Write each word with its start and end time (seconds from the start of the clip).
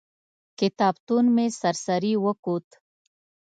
کتابتون 0.59 1.25
مې 1.35 1.47
سر 1.59 1.75
سري 1.85 2.13
وکت. 2.25 2.67